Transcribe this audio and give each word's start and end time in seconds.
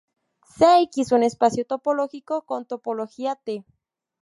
Sea 0.55 0.81
"X" 0.81 1.11
un 1.11 1.21
espacio 1.21 1.63
topológico 1.63 2.41
con 2.47 2.65
topología 2.65 3.35
"T". 3.35 3.63